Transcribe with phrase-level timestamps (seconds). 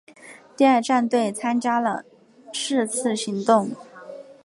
[0.57, 2.03] 第二战队参加了
[2.51, 3.69] 是次行动。